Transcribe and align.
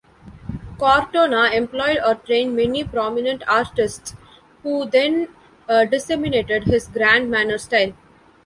Cortona 0.79 1.51
employed 1.53 1.99
or 2.03 2.15
trained 2.15 2.55
many 2.55 2.83
prominent 2.83 3.43
artists, 3.47 4.15
who 4.63 4.89
then 4.89 5.27
disseminated 5.91 6.63
his 6.63 6.87
grand 6.87 7.29
manner 7.29 7.59
style. 7.59 7.93